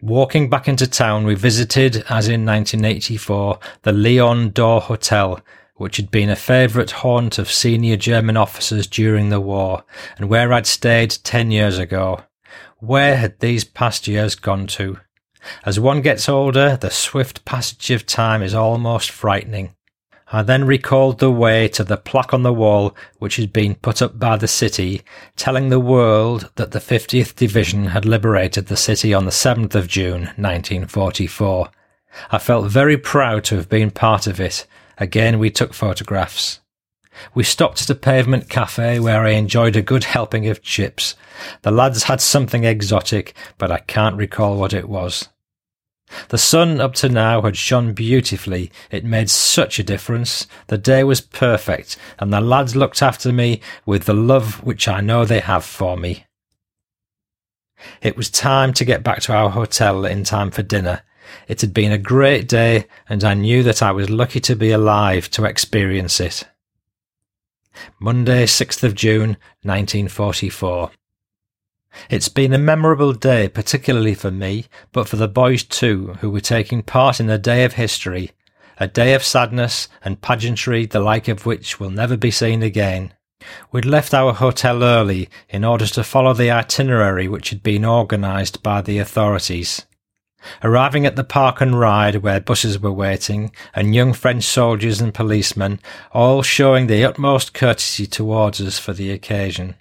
[0.00, 5.40] Walking back into town, we visited, as in 1984, the Lion d'Or Hotel,
[5.74, 9.84] which had been a favourite haunt of senior German officers during the war,
[10.16, 12.22] and where I'd stayed ten years ago.
[12.80, 15.00] Where had these past years gone to?
[15.64, 19.74] As one gets older, the swift passage of time is almost frightening.
[20.30, 24.00] I then recalled the way to the plaque on the wall which had been put
[24.00, 25.02] up by the city,
[25.34, 29.88] telling the world that the 50th Division had liberated the city on the 7th of
[29.88, 31.70] June 1944.
[32.30, 34.66] I felt very proud to have been part of it.
[34.98, 36.60] Again, we took photographs.
[37.34, 41.14] We stopped at a pavement cafe where I enjoyed a good helping of chips.
[41.62, 45.28] The lads had something exotic, but I can't recall what it was.
[46.28, 48.72] The sun up to now had shone beautifully.
[48.90, 50.46] It made such a difference.
[50.68, 55.00] The day was perfect, and the lads looked after me with the love which I
[55.00, 56.24] know they have for me.
[58.02, 61.02] It was time to get back to our hotel in time for dinner.
[61.46, 64.70] It had been a great day, and I knew that I was lucky to be
[64.70, 66.44] alive to experience it.
[68.00, 70.90] Monday, 6th of June, 1944.
[72.10, 76.40] It's been a memorable day, particularly for me, but for the boys too, who were
[76.40, 78.32] taking part in a day of history,
[78.78, 83.14] a day of sadness and pageantry the like of which will never be seen again.
[83.72, 88.62] We'd left our hotel early in order to follow the itinerary which had been organised
[88.62, 89.86] by the authorities.
[90.62, 95.12] Arriving at the park and ride where buses were waiting, and young French soldiers and
[95.12, 95.80] policemen,
[96.12, 99.74] all showing the utmost courtesy towards us for the occasion.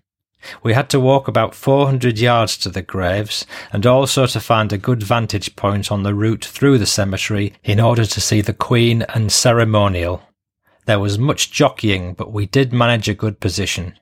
[0.64, 4.78] We had to walk about 400 yards to the graves, and also to find a
[4.78, 9.04] good vantage point on the route through the cemetery in order to see the Queen
[9.14, 10.24] and ceremonial.
[10.86, 13.98] There was much jockeying, but we did manage a good position.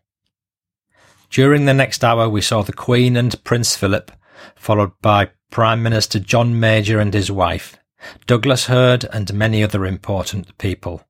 [1.29, 4.11] During the next hour, we saw the Queen and Prince Philip,
[4.55, 7.77] followed by Prime Minister John Major and his wife,
[8.27, 11.05] Douglas Hurd, and many other important people.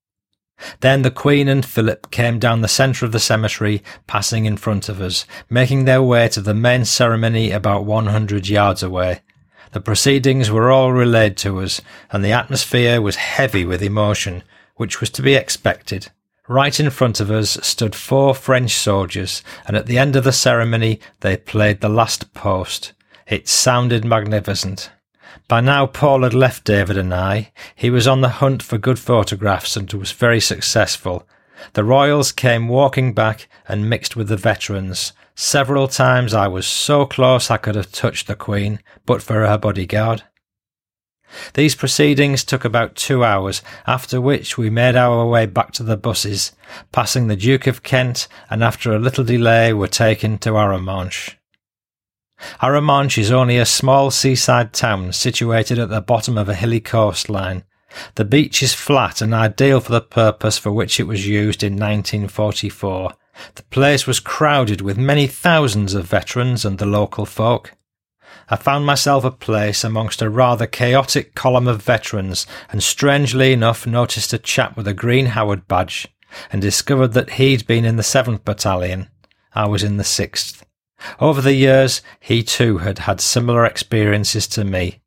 [0.79, 4.87] Then the Queen and Philip came down the centre of the cemetery, passing in front
[4.87, 9.21] of us, making their way to the main ceremony about 100 yards away.
[9.73, 14.43] The proceedings were all relayed to us, and the atmosphere was heavy with emotion,
[14.75, 16.07] which was to be expected.
[16.47, 20.31] Right in front of us stood four French soldiers, and at the end of the
[20.31, 22.93] ceremony they played the last post.
[23.27, 24.91] It sounded magnificent.
[25.47, 27.51] By now, Paul had left David and I.
[27.75, 31.27] He was on the hunt for good photographs and was very successful.
[31.73, 35.13] The royals came walking back and mixed with the veterans.
[35.33, 39.57] Several times I was so close I could have touched the Queen, but for her
[39.57, 40.23] bodyguard.
[41.55, 45.97] These proceedings took about two hours, after which we made our way back to the
[45.97, 46.51] buses,
[46.91, 51.35] passing the Duke of Kent, and after a little delay were taken to Arromanches.
[52.61, 57.63] Arromanches is only a small seaside town situated at the bottom of a hilly coastline.
[58.15, 61.73] The beach is flat and ideal for the purpose for which it was used in
[61.73, 63.13] 1944.
[63.55, 67.73] The place was crowded with many thousands of veterans and the local folk.
[68.49, 73.87] I found myself a place amongst a rather chaotic column of veterans and strangely enough
[73.87, 76.07] noticed a chap with a green Howard badge
[76.51, 79.09] and discovered that he'd been in the 7th Battalion.
[79.53, 80.64] I was in the 6th.
[81.19, 85.01] Over the years, he too had had similar experiences to me.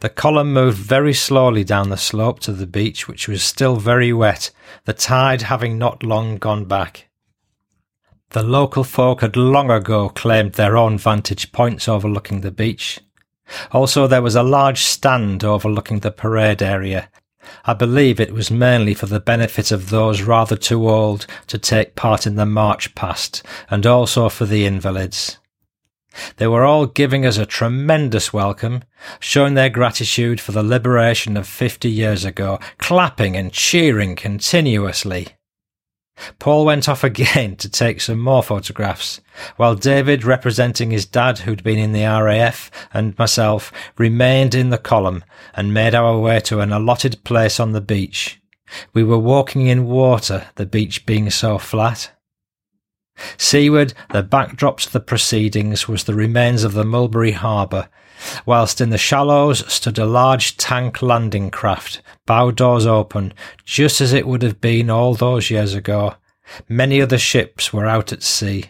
[0.00, 4.12] The column moved very slowly down the slope to the beach, which was still very
[4.12, 4.50] wet,
[4.84, 7.08] the tide having not long gone back.
[8.30, 13.00] The local folk had long ago claimed their own vantage points overlooking the beach.
[13.72, 17.10] Also, there was a large stand overlooking the parade area,
[17.64, 21.94] I believe it was mainly for the benefit of those rather too old to take
[21.94, 25.38] part in the march past, and also for the invalids.
[26.36, 28.82] They were all giving us a tremendous welcome,
[29.18, 35.28] showing their gratitude for the liberation of fifty years ago, clapping and cheering continuously.
[36.38, 39.20] Paul went off again to take some more photographs,
[39.56, 44.78] while David, representing his dad who'd been in the RAF, and myself, remained in the
[44.78, 48.40] column and made our way to an allotted place on the beach.
[48.92, 52.12] We were walking in water, the beach being so flat.
[53.36, 57.88] Seaward, the backdrop to the proceedings was the remains of the Mulberry Harbour,
[58.46, 63.32] whilst in the shallows stood a large tank landing craft, bow doors open,
[63.64, 66.14] just as it would have been all those years ago.
[66.68, 68.66] Many other ships were out at sea.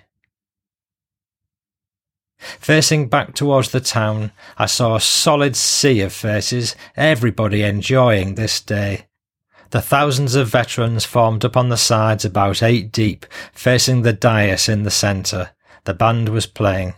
[2.38, 8.60] Facing back towards the town, I saw a solid sea of faces, everybody enjoying this
[8.60, 9.06] day.
[9.70, 14.68] The thousands of veterans formed up on the sides about eight deep, facing the dais
[14.68, 15.50] in the centre.
[15.84, 16.94] The band was playing.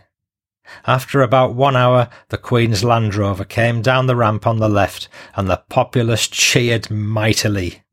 [0.87, 5.07] After about one hour, the Queen's Land Rover came down the ramp on the left,
[5.35, 7.83] and the populace cheered mightily.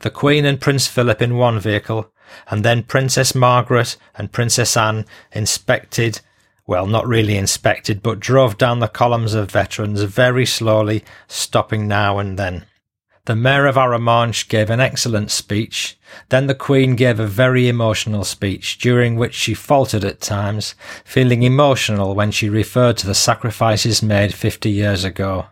[0.00, 2.12] The Queen and Prince Philip in one vehicle,
[2.48, 6.20] and then Princess Margaret and Princess Anne inspected,
[6.66, 12.18] well, not really inspected, but drove down the columns of veterans very slowly, stopping now
[12.18, 12.66] and then.
[13.30, 15.96] The Mayor of Arromanches gave an excellent speech.
[16.30, 21.44] Then the Queen gave a very emotional speech, during which she faltered at times, feeling
[21.44, 25.46] emotional when she referred to the sacrifices made fifty years ago.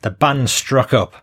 [0.00, 1.16] The band struck up,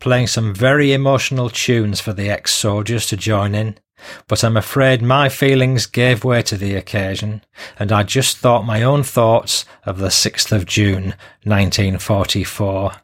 [0.00, 3.78] playing some very emotional tunes for the ex-soldiers to join in,
[4.26, 7.44] but I'm afraid my feelings gave way to the occasion,
[7.78, 12.94] and I just thought my own thoughts of the 6th of June, 1944.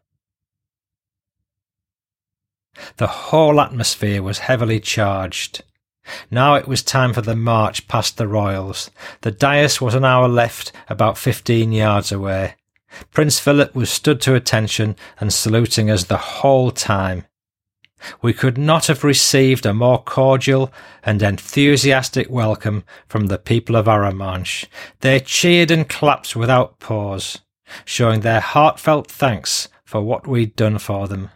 [2.96, 5.62] The whole atmosphere was heavily charged.
[6.30, 8.90] Now it was time for the march past the royals.
[9.22, 12.56] The dais was an hour left, about fifteen yards away.
[13.10, 17.24] Prince Philip was stood to attention and saluting us the whole time.
[18.20, 20.70] We could not have received a more cordial
[21.02, 24.66] and enthusiastic welcome from the people of Arromanches.
[25.00, 27.38] They cheered and clapped without pause,
[27.86, 31.30] showing their heartfelt thanks for what we'd done for them.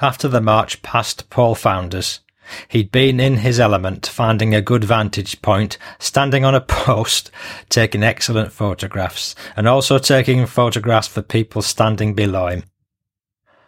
[0.00, 2.20] After the march past Paul Founders,
[2.68, 7.30] he'd been in his element, finding a good vantage point, standing on a post,
[7.68, 12.64] taking excellent photographs, and also taking photographs for people standing below him.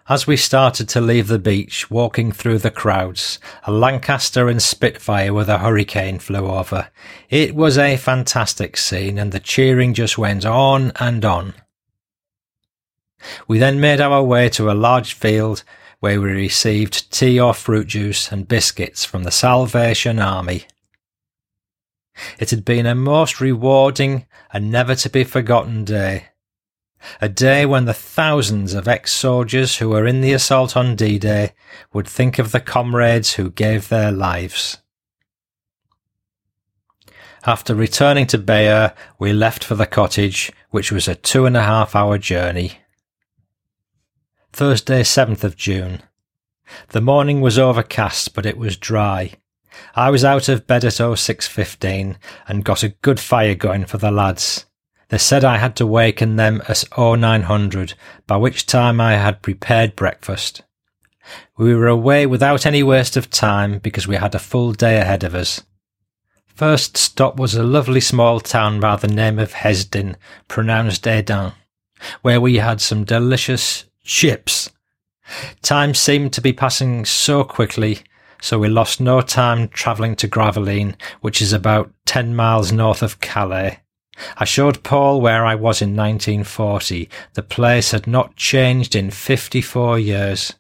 [0.09, 5.34] As we started to leave the beach, walking through the crowds, a Lancaster and Spitfire
[5.34, 6.90] with a hurricane flew over.
[7.28, 11.55] It was a fantastic scene and the cheering just went on and on.
[13.48, 15.64] We then made our way to a large field
[16.07, 20.62] where we received tea or fruit juice and biscuits from the Salvation Army.
[22.38, 26.26] It had been a most rewarding and never to be forgotten day.
[27.20, 31.54] A day when the thousands of ex-soldiers who were in the assault on D-Day
[31.92, 34.78] would think of the comrades who gave their lives.
[37.44, 41.64] After returning to Bayeux, we left for the cottage, which was a two and a
[41.64, 42.78] half hour journey.
[44.57, 46.02] Thursday, 7th of June.
[46.88, 49.32] The morning was overcast, but it was dry.
[49.94, 52.16] I was out of bed at 0615
[52.48, 54.64] and got a good fire going for the lads.
[55.11, 57.92] They said I had to waken them at 0900,
[58.26, 60.62] by which time I had prepared breakfast.
[61.59, 65.22] We were away without any waste of time because we had a full day ahead
[65.22, 65.64] of us.
[66.46, 70.16] First stop was a lovely small town by the name of Hesdin,
[70.48, 71.52] pronounced Edin,
[72.22, 74.70] where we had some delicious Ships.
[75.62, 78.02] Time seemed to be passing so quickly,
[78.40, 83.18] so we lost no time travelling to Gravelines, which is about 10 miles north of
[83.18, 83.80] Calais.
[84.36, 87.11] I showed Paul where I was in 1940.
[87.34, 90.54] The place had not changed in 54 years.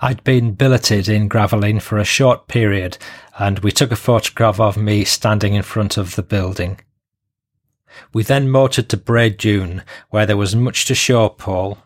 [0.00, 2.96] I'd been billeted in Gravelines for a short period,
[3.38, 6.80] and we took a photograph of me standing in front of the building.
[8.14, 11.76] We then motored to Bray-Dunes, where there was much to show Paul,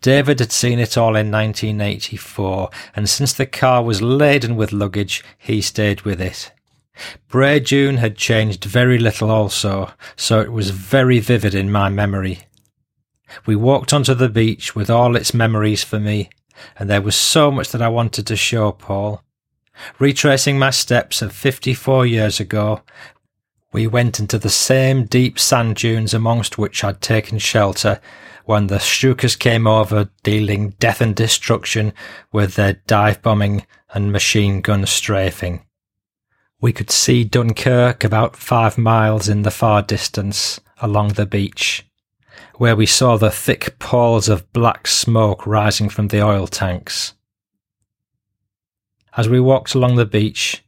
[0.00, 5.24] David had seen it all in 1984, and since the car was laden with luggage,
[5.38, 6.52] he stayed with it.
[7.28, 12.40] Bray-Dunes had changed very little also, so it was very vivid in my memory.
[13.44, 16.30] We walked onto the beach with all its memories for me,
[16.78, 19.22] and there was so much that I wanted to show Paul.
[19.98, 22.80] Retracing my steps of 54 years ago,
[23.72, 28.00] we went into the same deep sand dunes amongst which I'd taken shelter
[28.46, 31.92] when the Stukas came over dealing death and destruction
[32.32, 35.64] with their dive bombing and machine gun strafing.
[36.60, 41.84] We could see Dunkirk about five miles in the far distance along the beach,
[42.54, 47.14] where we saw the thick palls of black smoke rising from the oil tanks.
[49.16, 50.62] As we walked along the beach,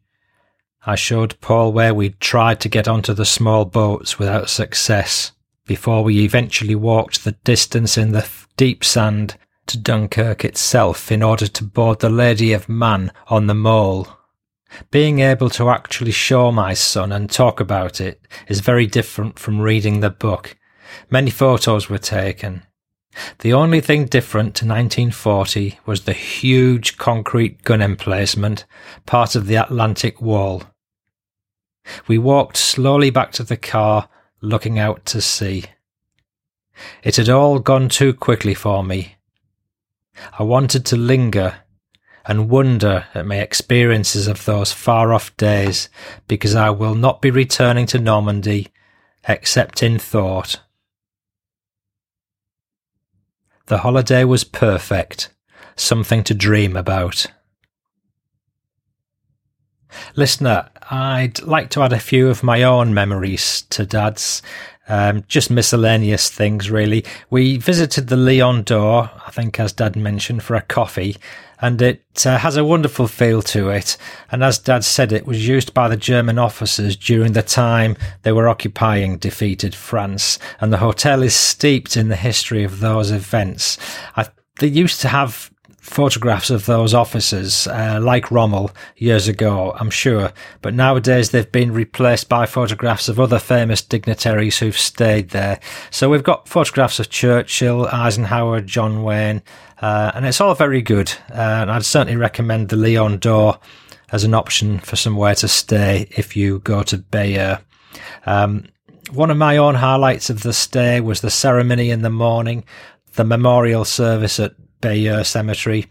[0.85, 5.33] I showed Paul where we'd tried to get onto the small boats without success
[5.69, 11.47] before we eventually walked the distance in the deep sand to Dunkirk itself in order
[11.47, 14.09] to board the Lady of Mann on the mole.
[14.91, 19.61] Being able to actually show my son and talk about it is very different from
[19.61, 20.57] reading the book.
[21.11, 22.63] Many photos were taken.
[23.41, 28.65] The only thing different to 1940 was the huge concrete gun emplacement,
[29.05, 30.63] part of the Atlantic Wall.
[32.07, 34.09] We walked slowly back to the car
[34.41, 35.65] looking out to sea.
[37.03, 39.17] It had all gone too quickly for me.
[40.39, 41.61] I wanted to linger
[42.27, 45.89] and wonder at my experiences of those far off days
[46.27, 48.69] because I will not be returning to Normandy
[49.27, 50.61] except in thought.
[53.67, 55.31] The holiday was perfect,
[55.77, 57.27] something to dream about.
[60.17, 64.43] Listener, I'd like to add a few of my own memories to Dad's.
[64.91, 67.05] Um, just miscellaneous things, really.
[67.29, 71.19] We visited the Lion d'Or, I think, as Dad mentioned, for a coffee,
[71.61, 73.99] and it uh, has a wonderful feel to it.
[74.31, 78.33] And as Dad said, it was used by the German officers during the time they
[78.33, 83.77] were occupying defeated France, and the hotel is steeped in the history of those events.
[84.17, 84.29] I,
[84.59, 85.51] they used to have
[85.89, 90.33] photographs of those officers, uh, like Rommel years ago, I'm sure,
[90.63, 95.59] but nowadays they've been replaced by photographs of other famous dignitaries who've stayed there.
[95.91, 99.43] So we've got photographs of Churchill, Eisenhower, John Wayne,
[99.81, 101.11] uh, and it's all very good.
[101.31, 103.59] Uh, and I'd certainly recommend the Lion d'Or
[104.11, 107.59] as an option for somewhere to stay if you go to Bayeux.
[108.27, 108.67] Um,
[109.13, 112.65] one of my own highlights of the stay was the ceremony in the morning,
[113.15, 115.87] the memorial service at Bayeux Cemetery.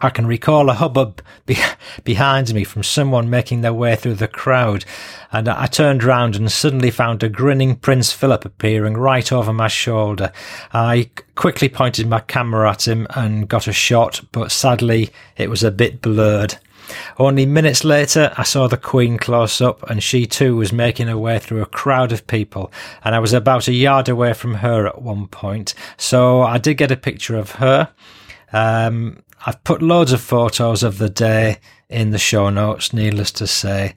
[0.00, 1.56] I can recall a hubbub be-
[2.04, 4.84] behind me from someone making their way through the crowd,
[5.32, 9.68] and I turned round and suddenly found a grinning Prince Philip appearing right over my
[9.68, 10.32] shoulder.
[10.72, 15.64] I quickly pointed my camera at him and got a shot, but sadly it was
[15.64, 16.58] a bit blurred.
[17.18, 21.18] Only minutes later, I saw the Queen close up, and she too was making her
[21.18, 22.72] way through a crowd of people,
[23.04, 25.74] and I was about a yard away from her at one point.
[25.96, 27.90] So I did get a picture of her.
[28.52, 31.58] Um, I've put loads of photos of the day
[31.88, 33.94] in the show notes, needless to say.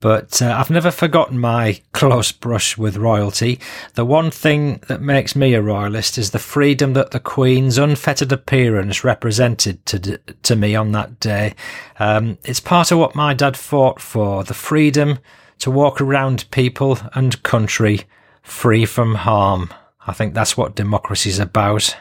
[0.00, 3.60] But uh, I've never forgotten my close brush with royalty.
[3.94, 8.32] The one thing that makes me a royalist is the freedom that the Queen's unfettered
[8.32, 11.54] appearance represented to to me on that day.
[11.98, 15.18] Um, it's part of what my dad fought for: the freedom
[15.58, 18.02] to walk around people and country
[18.42, 19.72] free from harm.
[20.06, 21.96] I think that's what democracy's about.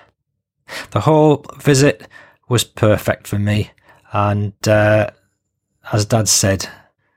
[0.91, 2.07] The whole visit
[2.47, 3.71] was perfect for me,
[4.13, 5.09] and uh,
[5.91, 6.67] as Dad said,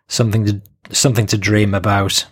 [0.09, 0.63] something to
[0.93, 2.27] something to dream about.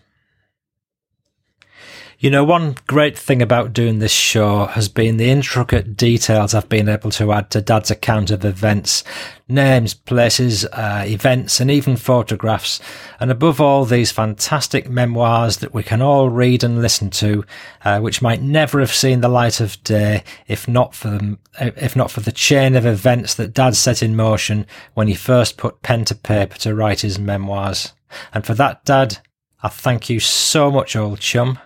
[2.25, 6.71] You know, one great thing about doing this show has been the intricate details I've
[6.71, 9.05] been able to add to Dad's account of events,
[9.47, 12.81] names, places, uh, events, and even photographs.
[13.21, 17.45] And above all, these fantastic memoirs that we can all read and listen to,
[17.85, 22.11] uh, which might never have seen the light of day if not for if not
[22.11, 26.07] for the chain of events that Dad set in motion when he first put pen
[26.07, 27.93] to paper to write his memoirs.
[28.33, 29.19] And for that, Dad,
[29.63, 31.59] I thank you so much, old chum.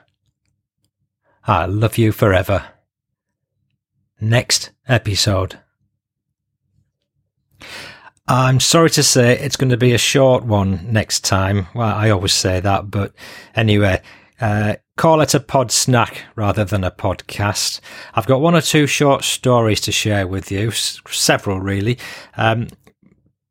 [1.49, 2.63] I love you forever.
[4.21, 5.59] Next episode.
[8.29, 11.69] I'm sorry to say it's going to be a short one next time.
[11.75, 13.15] Well, I always say that, but
[13.57, 14.03] anyway,
[14.43, 17.81] uh, call it a pod snack rather than a podcast.
[18.13, 21.97] I've got one or two short stories to share with you, several really.
[22.37, 22.69] Um,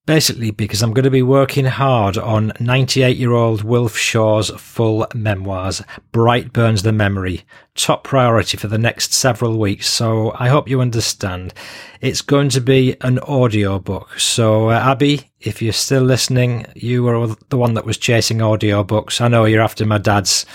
[0.08, 5.05] Basically, because I'm going to be working hard on 98 year old Wilf Shaw's full
[5.14, 5.84] memoirs,
[6.14, 7.43] Bright Burns the Memory,
[7.76, 9.88] top priority for the next several weeks.
[9.89, 11.53] So I hope you understand.
[11.99, 14.18] It's going to be an audio book.
[14.18, 18.86] So, uh, Abby, if you're still listening, you were the one that was chasing audio
[18.86, 19.20] books.
[19.20, 20.45] I know you're after my dad's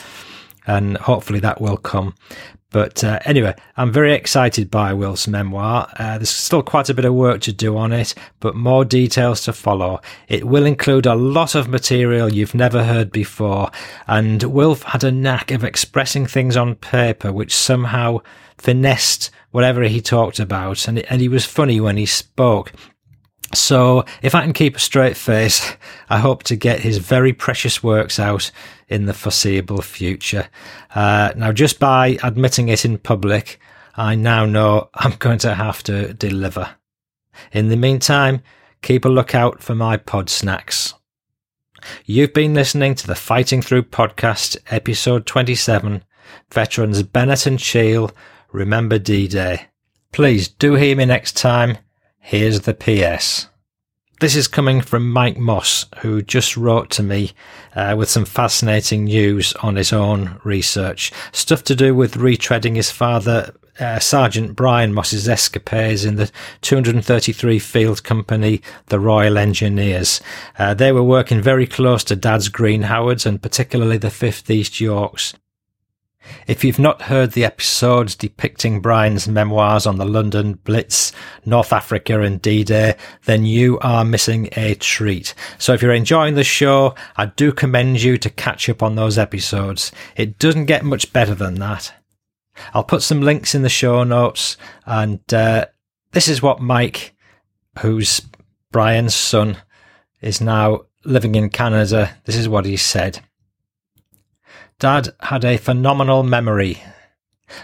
[0.67, 2.15] and hopefully that will come.
[2.73, 5.89] But uh, anyway, I'm very excited by Wilf's memoir.
[5.99, 9.43] Uh, there's still quite a bit of work to do on it, but more details
[9.45, 10.01] to follow.
[10.27, 13.71] It will include a lot of material you've never heard before,
[14.07, 18.21] and Wilf had a knack of expressing things on paper which somehow
[18.57, 22.73] finessed whatever he talked about, and, and he was funny when he spoke.
[23.55, 25.77] So, if I can keep a straight face,
[26.09, 28.51] I hope to get his very precious works out
[28.89, 30.49] in the foreseeable future.
[30.95, 33.61] Uh, now, just by admitting it in public,
[33.95, 36.77] I now know I'm going to have to deliver.
[37.53, 38.43] In the meantime,
[38.81, 40.95] keep a lookout for my pod snacks.
[42.07, 46.05] You've been listening to the Fighting Through podcast, episode 27,
[46.51, 48.13] Veterans Bennett and Cheall,
[48.51, 49.67] Remember D-Day.
[50.13, 51.79] Please do hear me next time
[52.25, 53.49] Here's the PS.
[54.21, 57.33] This is coming from Mike Moss, who just wrote to me
[57.75, 61.11] uh, with some fascinating news on his own research.
[61.33, 67.59] Stuff to do with retreading his father, uh, Sergeant Brian Moss's escapades in the 233
[67.59, 70.21] Field Company, the Royal Engineers.
[70.57, 74.81] Uh, they were working very close to Dad's Green Howards and particularly the 5th East
[74.81, 75.35] Yorks.
[76.47, 81.13] If you've not heard the episodes depicting Brian's memoirs on the London Blitz,
[81.45, 85.35] North Africa and D-Day, then you are missing a treat.
[85.59, 89.19] So if you're enjoying the show, I do commend you to catch up on those
[89.19, 89.93] episodes.
[90.17, 91.93] It doesn't get much better than that.
[92.75, 95.67] I'll put some links in the show notes and, uh,
[96.13, 97.15] this is what Mike,
[97.79, 98.21] who's
[98.71, 99.57] Brian's son,
[100.21, 102.17] is now living in Canada.
[102.25, 103.21] This is what he said.
[104.83, 106.83] Dad had a phenomenal memory,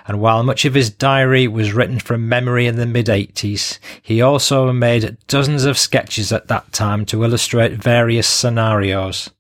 [0.07, 4.23] and while much of his diary was written from memory in the mid 80s, he
[4.23, 9.31] also made dozens of sketches at that time to illustrate various scenarios.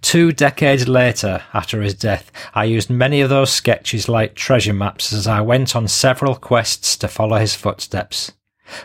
[0.00, 5.12] Two decades later, after his death, I used many of those sketches like treasure maps
[5.12, 8.32] as I went on several quests to follow his footsteps.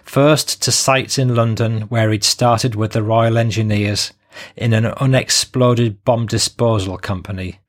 [0.04, 4.12] First to sites in London where he'd started with the Royal Engineers
[4.58, 7.61] in an unexploded bomb disposal company,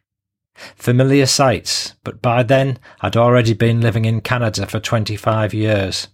[0.76, 6.08] Familiar sights, but by then I'd already been living in Canada for 25 years.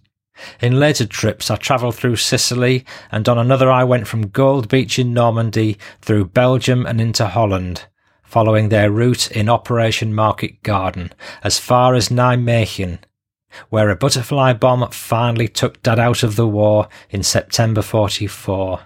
[0.61, 4.97] In later trips, I travelled through Sicily, and on another I went from Gold Beach
[4.97, 7.85] in Normandy through Belgium and into Holland,
[8.23, 11.11] following their route in Operation Market Garden
[11.43, 12.99] as far as Nijmegen,
[13.69, 18.81] where a butterfly bomb finally took Dad out of the war in September 44.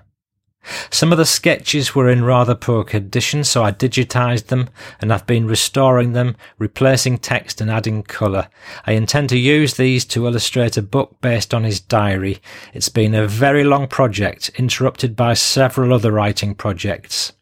[0.90, 4.70] Some of the sketches were in rather poor condition, so I digitized them
[5.02, 8.48] and I've been restoring them, replacing text and adding colour.
[8.86, 12.40] I intend to use these to illustrate a book based on his diary.
[12.74, 17.34] It's been a very long project, interrupted by several other writing projects.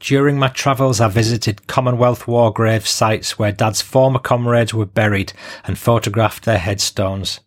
[0.00, 5.34] During my travels, I visited Commonwealth war grave sites where Dad's former comrades were buried
[5.64, 7.40] and photographed their headstones.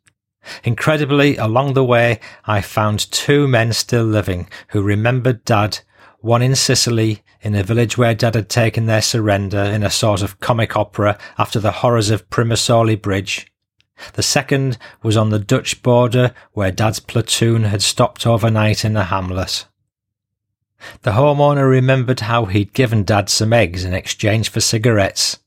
[0.64, 5.80] Incredibly, along the way, I found two men still living who remembered Dad,
[6.20, 10.22] one in Sicily, in a village where Dad had taken their surrender in a sort
[10.22, 13.52] of comic opera after the horrors of Primosole Bridge.
[14.14, 19.04] The second was on the Dutch border where Dad's platoon had stopped overnight in a
[19.04, 19.68] hamlet.
[21.04, 25.40] The homeowner remembered how he'd given Dad some eggs in exchange for cigarettes.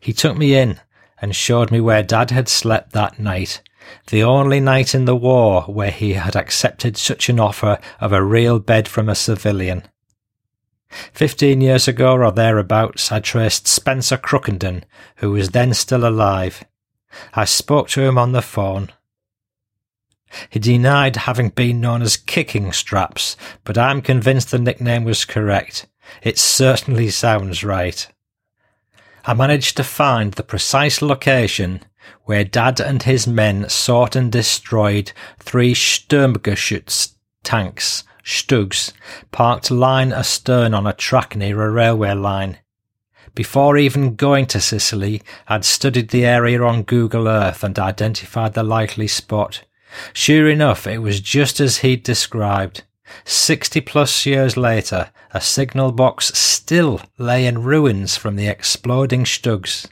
[0.00, 0.80] He took me in
[1.20, 3.62] and showed me where Dad had slept that night,
[4.08, 8.22] the only night in the war where he had accepted such an offer of a
[8.22, 9.82] real bed from a civilian.
[11.12, 14.84] Fifteen years ago or thereabouts, I traced Spencer Crookenden,
[15.16, 16.64] who was then still alive.
[17.34, 18.90] I spoke to him on the phone.
[20.50, 25.86] He denied having been known as Kicking Straps, but I'm convinced the nickname was correct.
[26.22, 28.06] It certainly sounds right.
[29.24, 31.82] I managed to find the precise location
[32.24, 38.92] where Dad and his men sought and destroyed three Sturmgeschütz tanks, Stugs,
[39.30, 42.58] parked line astern on a track near a railway line.
[43.34, 48.62] Before even going to Sicily, I'd studied the area on Google Earth and identified the
[48.62, 49.62] likely spot.
[50.12, 52.82] Sure enough, it was just as he'd described.
[53.24, 59.86] Sixty plus years later, a signal box still lay in ruins from the exploding Stugs.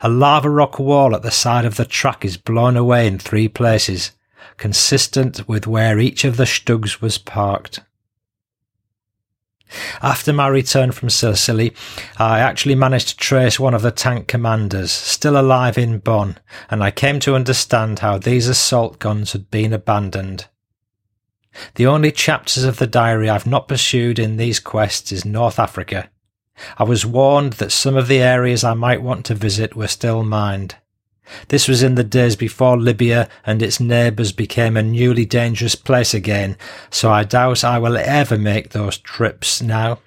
[0.00, 3.48] A lava rock wall at the side of the track is blown away in three
[3.48, 4.12] places,
[4.56, 7.80] consistent with where each of the Stugs was parked.
[10.02, 11.74] After my return from Sicily,
[12.18, 16.84] I actually managed to trace one of the tank commanders, still alive in Bonn, and
[16.84, 20.46] I came to understand how these assault guns had been abandoned.
[21.76, 26.10] The only chapters of the diary I've not pursued in these quests is North Africa.
[26.78, 30.22] I was warned that some of the areas I might want to visit were still
[30.22, 30.76] mined.
[31.48, 36.14] This was in the days before Libya and its neighbours became a newly dangerous place
[36.14, 36.56] again,
[36.90, 39.98] so I doubt I will ever make those trips now.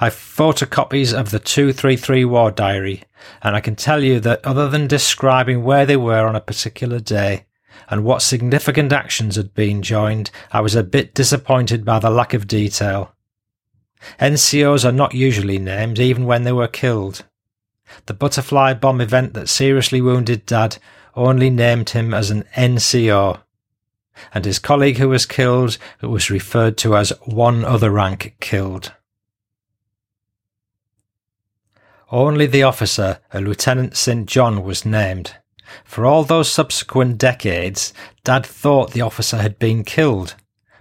[0.00, 3.04] I've photocopies of the 233 War Diary,
[3.42, 6.98] and I can tell you that other than describing where they were on a particular
[6.98, 7.46] day
[7.88, 12.34] and what significant actions had been joined, I was a bit disappointed by the lack
[12.34, 13.14] of detail.
[14.18, 17.24] NCOs are not usually named even when they were killed.
[18.06, 20.78] The butterfly bomb event that seriously wounded Dad
[21.14, 23.40] only named him as an NCO,
[24.32, 28.92] and his colleague who was killed was referred to as one other rank killed.
[32.12, 34.26] Only the officer, a Lieutenant St.
[34.26, 35.36] John, was named.
[35.84, 37.92] For all those subsequent decades,
[38.24, 40.34] Dad thought the officer had been killed,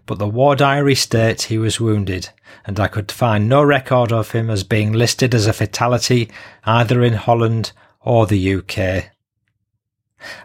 [0.09, 2.29] but the war diary states he was wounded,
[2.65, 6.31] and I could find no record of him as being listed as a fatality
[6.63, 9.11] either in Holland or the UK.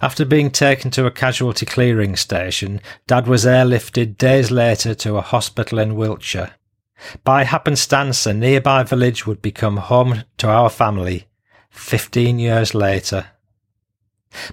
[0.03, 5.23] After being taken to a casualty clearing station, Dad was airlifted days later to a
[5.23, 6.51] hospital in Wiltshire.
[7.25, 11.27] By happenstance, a nearby village would become home to our family
[11.71, 13.29] 15 years later.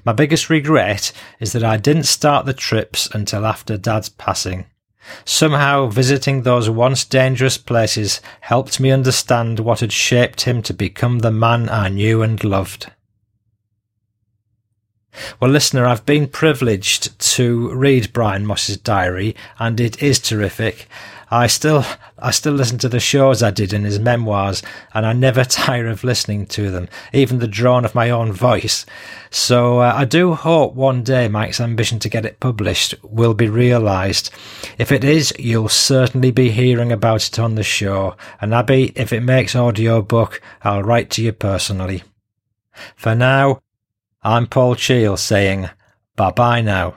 [0.05, 4.67] My biggest regret is that I didn't start the trips until after Dad's passing.
[5.25, 11.19] Somehow visiting those once dangerous places helped me understand what had shaped him to become
[11.19, 12.91] the man I knew and loved.
[15.39, 20.87] Well, listener, I've been privileged to read Brian Moss's diary, and it is terrific.
[21.33, 21.85] I still,
[22.19, 24.61] I still listen to the shows I did in his memoirs,
[24.93, 28.85] and I never tire of listening to them, even the drone of my own voice.
[29.29, 33.47] So uh, I do hope one day Mike's ambition to get it published will be
[33.47, 34.29] realised.
[34.77, 38.15] If it is, you'll certainly be hearing about it on the show.
[38.41, 42.03] And Abby, if it makes audio book, I'll write to you personally.
[42.95, 43.61] For now,
[44.23, 45.69] I'm Paul Cheall saying
[46.15, 46.95] bye bye now.